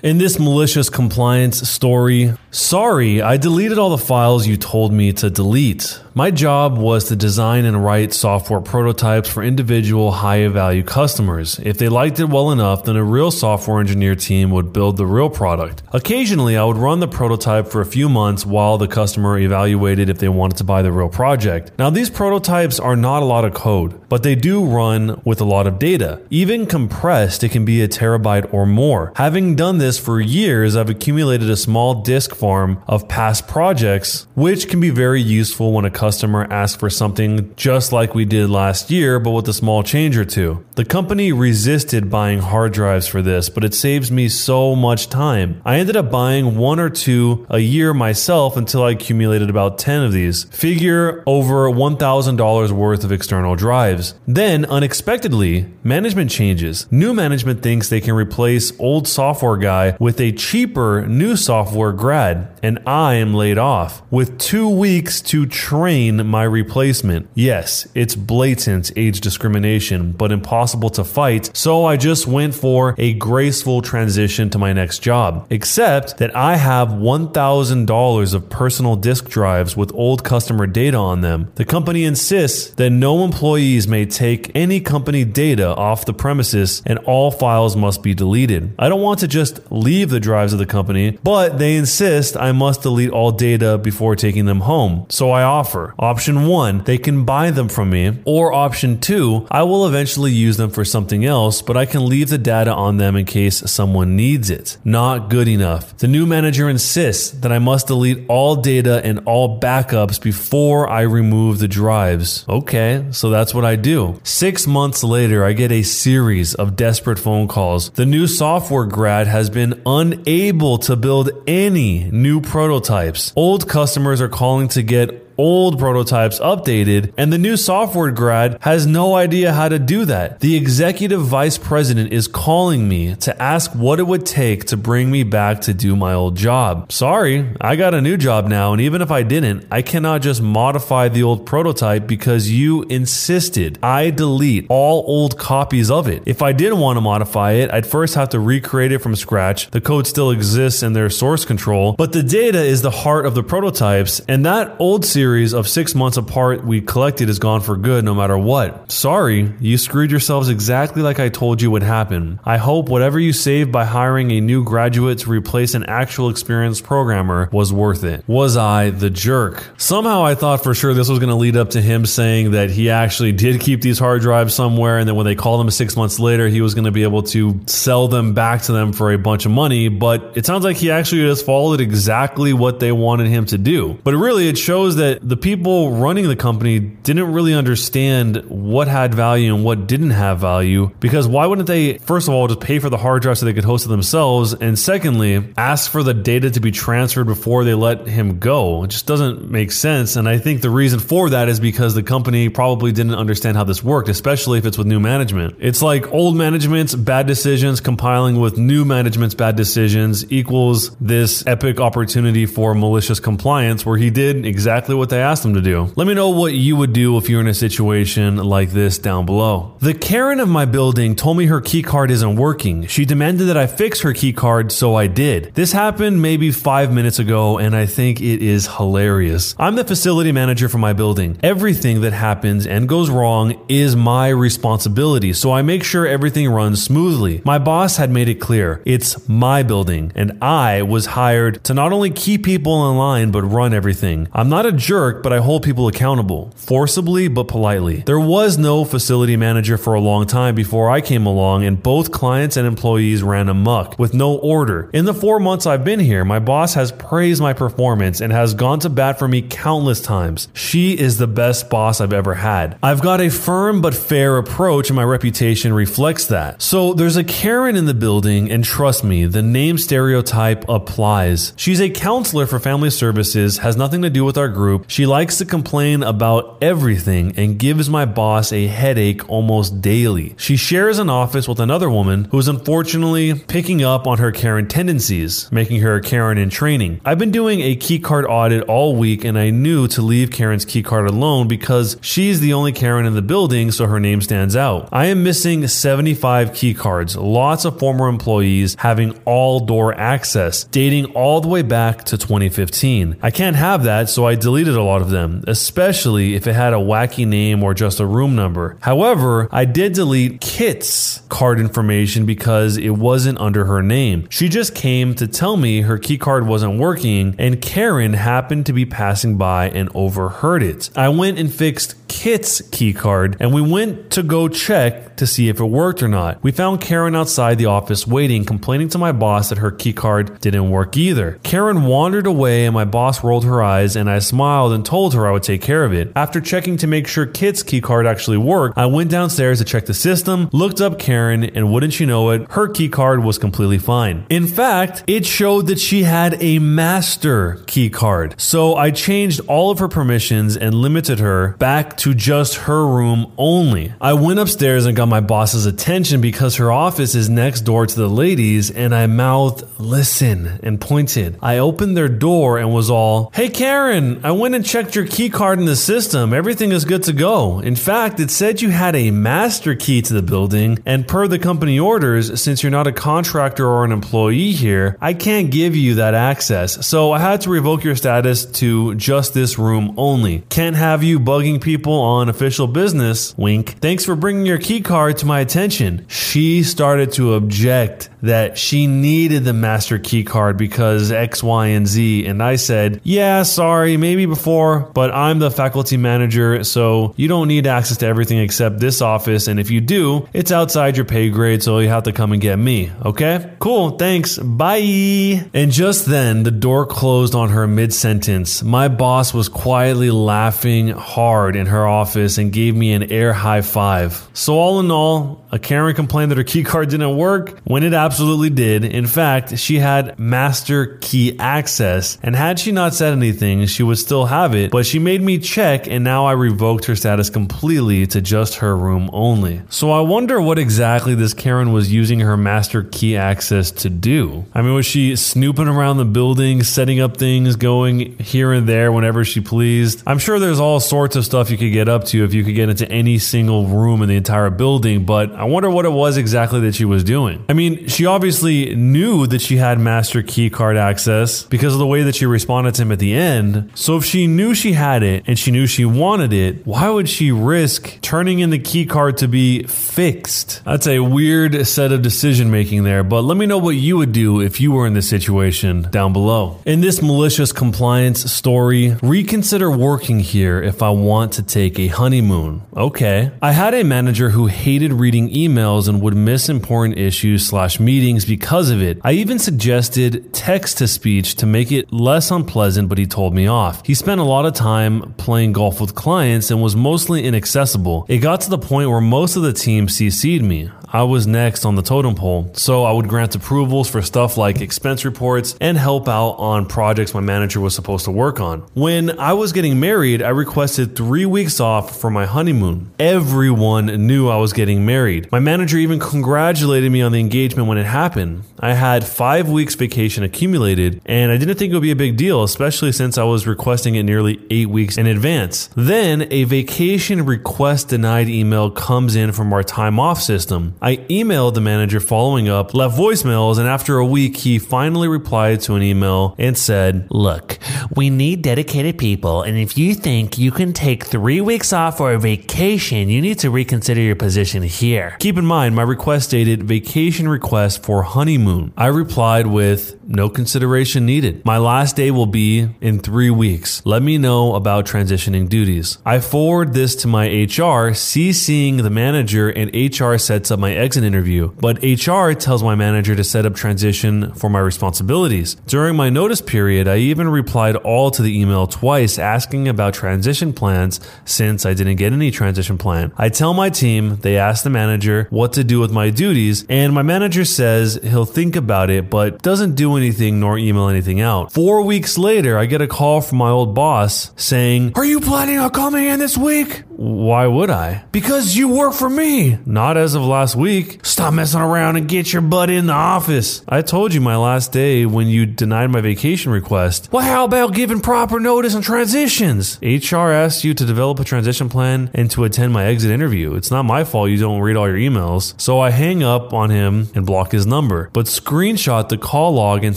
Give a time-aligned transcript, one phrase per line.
[0.00, 5.28] In this malicious compliance story, sorry, I deleted all the files you told me to
[5.28, 6.00] delete.
[6.18, 11.60] My job was to design and write software prototypes for individual high value customers.
[11.60, 15.06] If they liked it well enough, then a real software engineer team would build the
[15.06, 15.84] real product.
[15.92, 20.18] Occasionally, I would run the prototype for a few months while the customer evaluated if
[20.18, 21.70] they wanted to buy the real project.
[21.78, 25.44] Now, these prototypes are not a lot of code, but they do run with a
[25.44, 26.20] lot of data.
[26.30, 29.12] Even compressed, it can be a terabyte or more.
[29.14, 34.68] Having done this for years, I've accumulated a small disk farm of past projects, which
[34.68, 38.48] can be very useful when a customer customer asks for something just like we did
[38.48, 40.64] last year, but with a small change or two.
[40.76, 45.60] The company resisted buying hard drives for this, but it saves me so much time.
[45.66, 50.04] I ended up buying one or two a year myself until I accumulated about 10
[50.04, 50.44] of these.
[50.44, 54.14] Figure over $1,000 worth of external drives.
[54.26, 56.90] Then, unexpectedly, management changes.
[56.90, 62.48] New management thinks they can replace old software guy with a cheaper new software grad,
[62.62, 67.28] and I am laid off with two weeks to train my replacement.
[67.34, 73.14] Yes, it's blatant age discrimination, but impossible to fight, so I just went for a
[73.14, 75.46] graceful transition to my next job.
[75.50, 81.50] Except that I have $1,000 of personal disk drives with old customer data on them.
[81.56, 86.98] The company insists that no employees may take any company data off the premises and
[87.00, 88.74] all files must be deleted.
[88.78, 92.52] I don't want to just leave the drives of the company, but they insist I
[92.52, 95.06] must delete all data before taking them home.
[95.08, 98.18] So I offer Option one, they can buy them from me.
[98.24, 102.28] Or option two, I will eventually use them for something else, but I can leave
[102.28, 104.76] the data on them in case someone needs it.
[104.84, 105.96] Not good enough.
[105.98, 111.02] The new manager insists that I must delete all data and all backups before I
[111.02, 112.44] remove the drives.
[112.48, 114.20] Okay, so that's what I do.
[114.22, 117.90] Six months later, I get a series of desperate phone calls.
[117.90, 123.32] The new software grad has been unable to build any new prototypes.
[123.36, 128.86] Old customers are calling to get old prototypes updated, and the new software grad has
[128.86, 130.40] no idea how to do that.
[130.40, 135.10] The executive vice president is calling me to ask what it would take to bring
[135.10, 136.90] me back to do my old job.
[136.90, 140.42] Sorry, I got a new job now, and even if I didn't, I cannot just
[140.42, 146.22] modify the old prototype because you insisted I delete all old copies of it.
[146.26, 149.70] If I didn't want to modify it, I'd first have to recreate it from scratch.
[149.70, 153.34] The code still exists in their source control, but the data is the heart of
[153.34, 157.60] the prototypes, and that old series series of six months apart we collected is gone
[157.60, 158.90] for good no matter what.
[158.90, 162.40] Sorry, you screwed yourselves exactly like I told you would happen.
[162.46, 166.82] I hope whatever you saved by hiring a new graduate to replace an actual experienced
[166.82, 168.24] programmer was worth it.
[168.26, 169.68] Was I the jerk?
[169.76, 172.70] Somehow I thought for sure this was going to lead up to him saying that
[172.70, 175.94] he actually did keep these hard drives somewhere and then when they called him six
[175.94, 179.12] months later, he was going to be able to sell them back to them for
[179.12, 179.90] a bunch of money.
[179.90, 183.98] But it sounds like he actually just followed exactly what they wanted him to do.
[184.04, 189.14] But really, it shows that the people running the company didn't really understand what had
[189.14, 192.78] value and what didn't have value because why wouldn't they first of all just pay
[192.78, 196.14] for the hard drive so they could host it themselves and secondly ask for the
[196.14, 198.84] data to be transferred before they let him go?
[198.84, 202.02] It just doesn't make sense and i think the reason for that is because the
[202.02, 205.56] company probably didn't understand how this worked especially if it's with new management.
[205.58, 211.80] It's like old management's bad decisions compiling with new management's bad decisions equals this epic
[211.80, 215.92] opportunity for malicious compliance where he did exactly what they asked them to do.
[215.96, 219.26] Let me know what you would do if you're in a situation like this down
[219.26, 219.76] below.
[219.80, 222.86] The Karen of my building told me her keycard isn't working.
[222.86, 225.54] She demanded that I fix her keycard, so I did.
[225.54, 229.54] This happened maybe five minutes ago, and I think it is hilarious.
[229.58, 231.38] I'm the facility manager for my building.
[231.42, 236.82] Everything that happens and goes wrong is my responsibility, so I make sure everything runs
[236.82, 237.42] smoothly.
[237.44, 241.92] My boss had made it clear it's my building, and I was hired to not
[241.92, 244.28] only keep people in line but run everything.
[244.32, 248.02] I'm not a jerk but I hold people accountable, forcibly but politely.
[248.06, 252.10] There was no facility manager for a long time before I came along, and both
[252.10, 254.88] clients and employees ran amok with no order.
[254.94, 258.54] In the four months I've been here, my boss has praised my performance and has
[258.54, 260.48] gone to bat for me countless times.
[260.54, 262.78] She is the best boss I've ever had.
[262.82, 266.62] I've got a firm but fair approach, and my reputation reflects that.
[266.62, 271.52] So there's a Karen in the building, and trust me, the name stereotype applies.
[271.56, 275.06] She's a counselor for family services, has nothing to do with our group group, she
[275.06, 280.34] likes to complain about everything and gives my boss a headache almost daily.
[280.38, 284.68] She shares an office with another woman who is unfortunately picking up on her Karen
[284.68, 287.00] tendencies, making her a Karen in training.
[287.04, 291.08] I've been doing a keycard audit all week and I knew to leave Karen's keycard
[291.08, 294.88] alone because she's the only Karen in the building, so her name stands out.
[294.92, 301.40] I am missing 75 keycards, lots of former employees having all door access, dating all
[301.40, 303.16] the way back to 2015.
[303.22, 306.72] I can't have that, so I deleted a lot of them, especially if it had
[306.72, 308.76] a wacky name or just a room number.
[308.80, 314.26] However, I did delete Kit's card information because it wasn't under her name.
[314.30, 318.72] She just came to tell me her key card wasn't working, and Karen happened to
[318.72, 320.90] be passing by and overheard it.
[320.96, 325.48] I went and fixed Kit's key card and we went to go check to see
[325.48, 326.42] if it worked or not.
[326.42, 330.70] We found Karen outside the office waiting, complaining to my boss that her keycard didn't
[330.70, 331.38] work either.
[331.42, 335.26] Karen wandered away and my boss rolled her eyes and I smiled and told her
[335.26, 336.12] I would take care of it.
[336.16, 339.94] After checking to make sure Kit's keycard actually worked, I went downstairs to check the
[339.94, 344.26] system, looked up Karen, and wouldn't you know it, her keycard was completely fine.
[344.30, 348.40] In fact, it showed that she had a master keycard.
[348.40, 353.32] So I changed all of her permissions and limited her back to just her room
[353.36, 353.92] only.
[354.00, 357.96] I went upstairs and got my boss's attention because her office is next door to
[357.96, 361.38] the ladies, and I mouthed, Listen, and pointed.
[361.40, 365.30] I opened their door and was all, Hey Karen, I went and checked your key
[365.30, 366.32] card in the system.
[366.32, 367.60] Everything is good to go.
[367.60, 371.38] In fact, it said you had a master key to the building, and per the
[371.38, 375.94] company orders, since you're not a contractor or an employee here, I can't give you
[375.96, 376.86] that access.
[376.86, 380.42] So I had to revoke your status to just this room only.
[380.48, 383.36] Can't have you bugging people on official business.
[383.38, 383.76] Wink.
[383.80, 386.04] Thanks for bringing your key card to my attention.
[386.08, 391.86] She started to object that she needed the master key card because X, Y, and
[391.86, 392.26] Z.
[392.26, 397.48] And I said, Yeah, sorry, maybe before, but I'm the faculty manager, so you don't
[397.48, 399.46] need access to everything except this office.
[399.48, 402.40] And if you do, it's outside your pay grade, so you have to come and
[402.40, 402.90] get me.
[403.04, 403.50] Okay?
[403.58, 404.38] Cool, thanks.
[404.38, 405.48] Bye.
[405.54, 408.62] And just then, the door closed on her mid sentence.
[408.62, 413.62] My boss was quietly laughing hard in her office and gave me an air high
[413.62, 414.28] five.
[414.32, 417.94] So, all in all, a Karen complained that her key card didn't work when it
[417.94, 418.84] absolutely did.
[418.84, 423.98] In fact, she had master key access, and had she not said anything, she would
[423.98, 424.70] still have it.
[424.70, 428.76] But she made me check, and now I revoked her status completely to just her
[428.76, 429.62] room only.
[429.70, 434.44] So I wonder what exactly this Karen was using her master key access to do.
[434.54, 438.92] I mean, was she snooping around the building, setting up things, going here and there
[438.92, 440.02] whenever she pleased?
[440.06, 442.54] I'm sure there's all sorts of stuff you could get up to if you could
[442.54, 446.16] get into any single room in the entire building, but I wonder what it was
[446.16, 447.44] exactly that she was doing.
[447.48, 451.86] I mean, she obviously knew that she had master key card access because of the
[451.86, 453.70] way that she responded to him at the end.
[453.74, 457.08] So if she knew she had it and she knew she wanted it, why would
[457.08, 460.62] she risk turning in the key card to be fixed?
[460.64, 464.12] That's a weird set of decision making there, but let me know what you would
[464.12, 466.60] do if you were in this situation down below.
[466.66, 472.62] In this malicious compliance story, reconsider working here if I want to take a honeymoon.
[472.76, 473.32] Okay.
[473.42, 478.26] I had a manager who hated reading emails and would miss important issues slash meetings
[478.26, 479.00] because of it.
[479.02, 483.46] I even suggested text to speech to make it less unpleasant, but he told me
[483.46, 483.84] off.
[483.86, 488.04] He spent a lot of time playing golf with clients and was mostly inaccessible.
[488.08, 490.70] It got to the point where most of the team CC'd me.
[490.90, 494.62] I was next on the totem pole, so I would grant approvals for stuff like
[494.62, 498.60] expense reports and help out on projects my manager was supposed to work on.
[498.72, 502.90] When I was getting married, I requested three weeks off for my honeymoon.
[502.98, 505.30] Everyone knew I was getting married.
[505.30, 508.44] My manager even congratulated me on the engagement when it happened.
[508.58, 512.16] I had five weeks vacation accumulated, and I didn't think it would be a big
[512.16, 515.68] deal, especially since I was requesting it nearly eight weeks in advance.
[515.76, 520.76] Then a vacation request denied email comes in from our time off system.
[520.80, 525.60] I emailed the manager following up, left voicemails, and after a week, he finally replied
[525.62, 527.58] to an email and said, Look,
[527.94, 532.12] we need dedicated people, and if you think you can take three weeks off for
[532.12, 535.16] a vacation, you need to reconsider your position here.
[535.18, 538.72] Keep in mind, my request stated vacation request for honeymoon.
[538.76, 541.44] I replied with, No consideration needed.
[541.44, 543.82] My last day will be in three weeks.
[543.84, 545.98] Let me know about transitioning duties.
[546.04, 550.74] I forward this to my HR, CCing the manager, and HR sets up my my
[550.74, 555.54] exit interview, but HR tells my manager to set up transition for my responsibilities.
[555.66, 560.52] During my notice period, I even replied all to the email twice asking about transition
[560.52, 563.12] plans since I didn't get any transition plan.
[563.16, 566.92] I tell my team, they ask the manager what to do with my duties, and
[566.92, 571.50] my manager says he'll think about it but doesn't do anything nor email anything out.
[571.50, 575.58] Four weeks later, I get a call from my old boss saying, Are you planning
[575.58, 576.82] on coming in this week?
[576.98, 578.02] Why would I?
[578.10, 579.56] Because you work for me.
[579.64, 581.06] Not as of last week.
[581.06, 583.62] Stop messing around and get your butt in the office.
[583.68, 587.08] I told you my last day when you denied my vacation request.
[587.12, 589.78] Well, how about giving proper notice on transitions?
[589.80, 593.54] HR asked you to develop a transition plan and to attend my exit interview.
[593.54, 595.54] It's not my fault you don't read all your emails.
[595.60, 599.84] So I hang up on him and block his number, but screenshot the call log
[599.84, 599.96] and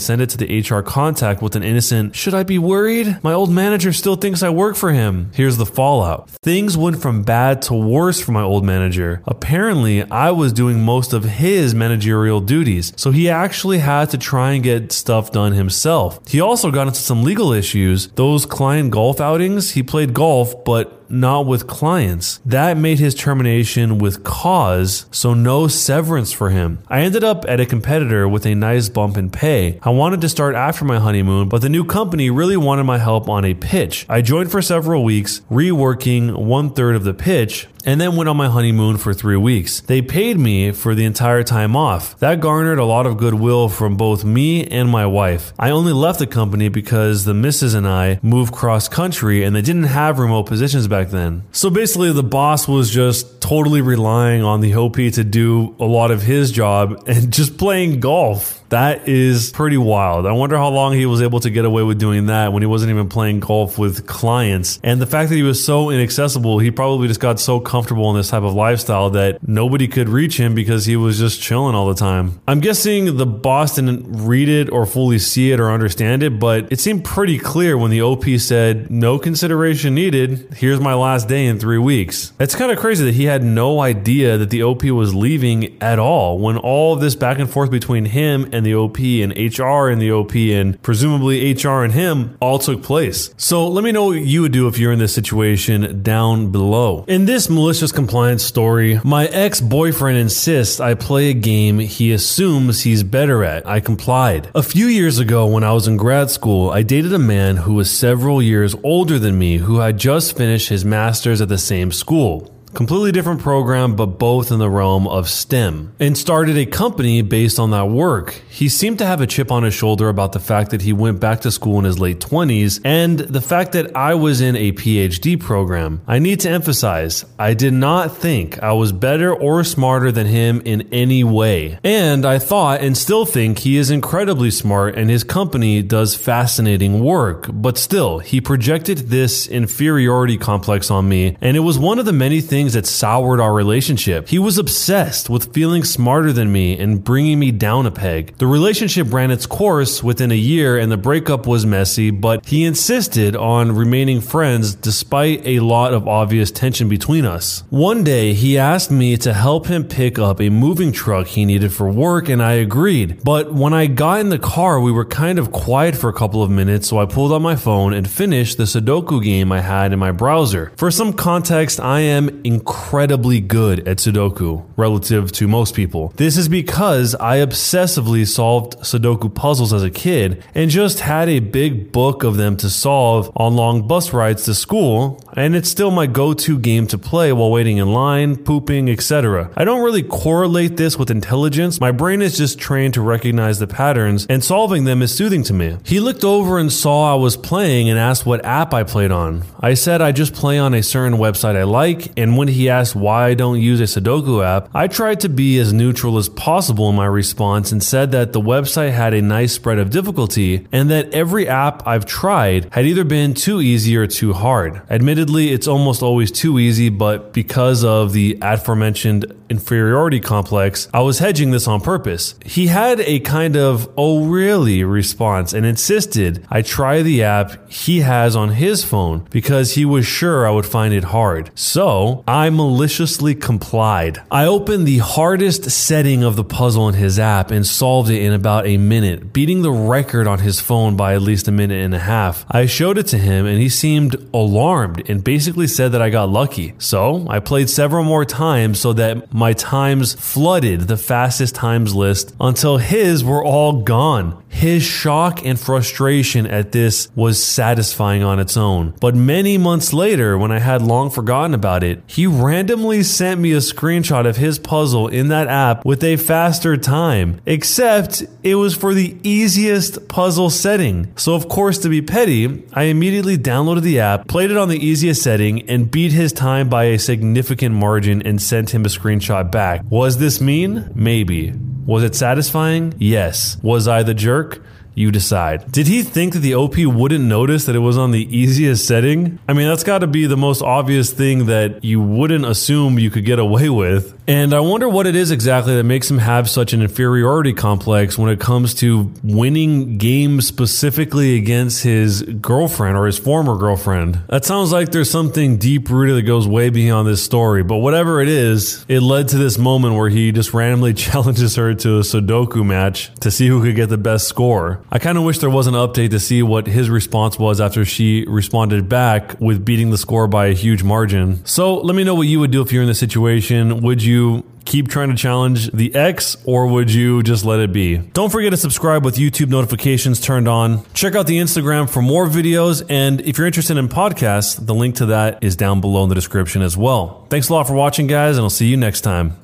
[0.00, 3.18] send it to the HR contact with an innocent, should I be worried?
[3.24, 5.32] My old manager still thinks I work for him.
[5.34, 6.30] Here's the fallout.
[6.44, 9.22] Things from bad to worse for my old manager.
[9.26, 14.52] Apparently, I was doing most of his managerial duties, so he actually had to try
[14.52, 16.20] and get stuff done himself.
[16.28, 18.08] He also got into some legal issues.
[18.08, 22.40] Those client golf outings, he played golf, but not with clients.
[22.44, 26.78] That made his termination with cause, so no severance for him.
[26.88, 29.78] I ended up at a competitor with a nice bump in pay.
[29.82, 33.28] I wanted to start after my honeymoon, but the new company really wanted my help
[33.28, 34.06] on a pitch.
[34.08, 38.36] I joined for several weeks, reworking one third of the pitch, and then went on
[38.36, 39.80] my honeymoon for three weeks.
[39.80, 42.18] They paid me for the entire time off.
[42.18, 45.52] That garnered a lot of goodwill from both me and my wife.
[45.58, 49.62] I only left the company because the missus and I moved cross country and they
[49.62, 51.42] didn't have remote positions back then.
[51.52, 56.10] So basically, the boss was just totally relying on the OP to do a lot
[56.10, 58.61] of his job and just playing golf.
[58.72, 60.24] That is pretty wild.
[60.24, 62.66] I wonder how long he was able to get away with doing that when he
[62.66, 64.80] wasn't even playing golf with clients.
[64.82, 68.16] And the fact that he was so inaccessible, he probably just got so comfortable in
[68.16, 71.86] this type of lifestyle that nobody could reach him because he was just chilling all
[71.86, 72.40] the time.
[72.48, 76.72] I'm guessing the boss didn't read it or fully see it or understand it, but
[76.72, 80.54] it seemed pretty clear when the OP said, no consideration needed.
[80.56, 82.32] Here's my last day in three weeks.
[82.40, 85.98] It's kind of crazy that he had no idea that the OP was leaving at
[85.98, 90.00] all when all this back and forth between him and the OP and HR and
[90.00, 93.34] the OP and presumably HR and him all took place.
[93.36, 97.04] So let me know what you would do if you're in this situation down below.
[97.08, 102.82] In this malicious compliance story, my ex boyfriend insists I play a game he assumes
[102.82, 103.66] he's better at.
[103.66, 104.50] I complied.
[104.54, 107.74] A few years ago, when I was in grad school, I dated a man who
[107.74, 111.92] was several years older than me who had just finished his master's at the same
[111.92, 112.51] school.
[112.74, 117.58] Completely different program, but both in the realm of STEM, and started a company based
[117.58, 118.40] on that work.
[118.48, 121.20] He seemed to have a chip on his shoulder about the fact that he went
[121.20, 124.72] back to school in his late 20s and the fact that I was in a
[124.72, 126.00] PhD program.
[126.06, 130.62] I need to emphasize, I did not think I was better or smarter than him
[130.64, 131.78] in any way.
[131.84, 137.04] And I thought and still think he is incredibly smart and his company does fascinating
[137.04, 142.06] work, but still, he projected this inferiority complex on me, and it was one of
[142.06, 144.28] the many things things that soured our relationship.
[144.28, 148.38] He was obsessed with feeling smarter than me and bringing me down a peg.
[148.38, 152.62] The relationship ran its course within a year and the breakup was messy, but he
[152.62, 157.64] insisted on remaining friends despite a lot of obvious tension between us.
[157.70, 161.72] One day, he asked me to help him pick up a moving truck he needed
[161.72, 163.24] for work and I agreed.
[163.24, 166.44] But when I got in the car, we were kind of quiet for a couple
[166.44, 169.92] of minutes, so I pulled out my phone and finished the Sudoku game I had
[169.92, 170.70] in my browser.
[170.76, 176.12] For some context, I am incredibly good at Sudoku relative to most people.
[176.16, 181.40] This is because I obsessively solved Sudoku puzzles as a kid and just had a
[181.40, 185.90] big book of them to solve on long bus rides to school, and it's still
[185.90, 189.50] my go to game to play while waiting in line, pooping, etc.
[189.56, 193.66] I don't really correlate this with intelligence, my brain is just trained to recognize the
[193.66, 195.78] patterns, and solving them is soothing to me.
[195.84, 199.42] He looked over and saw I was playing and asked what app I played on.
[199.60, 202.94] I said I just play on a certain website I like, and when he asked
[202.94, 206.88] why I don't use a Sudoku app, I tried to be as neutral as possible
[206.90, 210.90] in my response and said that the website had a nice spread of difficulty and
[210.90, 214.82] that every app I've tried had either been too easy or too hard.
[214.90, 221.18] Admittedly, it's almost always too easy, but because of the aforementioned inferiority complex, I was
[221.18, 222.34] hedging this on purpose.
[222.44, 228.00] He had a kind of, oh really response and insisted I try the app he
[228.00, 231.50] has on his phone because he was sure I would find it hard.
[231.54, 234.22] So I maliciously complied.
[234.30, 238.32] I opened the hardest setting of the puzzle in his app and solved it in
[238.32, 241.94] about a minute, beating the record on his phone by at least a minute and
[241.94, 242.46] a half.
[242.50, 246.30] I showed it to him and he seemed alarmed and basically said that I got
[246.30, 246.72] lucky.
[246.78, 252.34] So I played several more times so that my times flooded the fastest times list
[252.40, 254.42] until his were all gone.
[254.48, 258.94] His shock and frustration at this was satisfying on its own.
[259.00, 263.50] But many months later, when I had long forgotten about it, he randomly sent me
[263.50, 268.76] a screenshot of his puzzle in that app with a faster time, except it was
[268.76, 271.12] for the easiest puzzle setting.
[271.16, 274.78] So, of course, to be petty, I immediately downloaded the app, played it on the
[274.78, 279.50] easiest setting, and beat his time by a significant margin and sent him a screenshot
[279.50, 279.82] back.
[279.90, 280.92] Was this mean?
[280.94, 281.52] Maybe.
[281.84, 282.94] Was it satisfying?
[282.98, 283.56] Yes.
[283.62, 284.62] Was I the jerk?
[284.94, 285.70] You decide.
[285.72, 289.38] Did he think that the OP wouldn't notice that it was on the easiest setting?
[289.48, 293.10] I mean, that's got to be the most obvious thing that you wouldn't assume you
[293.10, 294.18] could get away with.
[294.28, 298.16] And I wonder what it is exactly that makes him have such an inferiority complex
[298.16, 304.22] when it comes to winning games specifically against his girlfriend or his former girlfriend.
[304.28, 308.20] That sounds like there's something deep rooted that goes way beyond this story, but whatever
[308.20, 312.02] it is, it led to this moment where he just randomly challenges her to a
[312.02, 314.81] Sudoku match to see who could get the best score.
[314.94, 317.82] I kind of wish there was an update to see what his response was after
[317.82, 321.42] she responded back with beating the score by a huge margin.
[321.46, 323.80] So let me know what you would do if you're in this situation.
[323.80, 327.96] Would you keep trying to challenge the ex or would you just let it be?
[327.96, 330.84] Don't forget to subscribe with YouTube notifications turned on.
[330.92, 332.84] Check out the Instagram for more videos.
[332.90, 336.14] And if you're interested in podcasts, the link to that is down below in the
[336.14, 337.26] description as well.
[337.30, 339.41] Thanks a lot for watching, guys, and I'll see you next time.